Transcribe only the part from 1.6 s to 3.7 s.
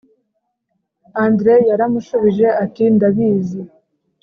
yaramushubije ati ndabizi